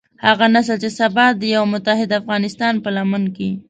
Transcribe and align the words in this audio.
هغه 0.25 0.45
نسل 0.55 0.77
چې 0.83 0.89
سبا 0.99 1.25
د 1.39 1.41
يوه 1.53 1.67
متحد 1.73 2.09
افغانستان 2.21 2.73
په 2.83 2.89
لمن 2.97 3.23
کې. 3.35 3.49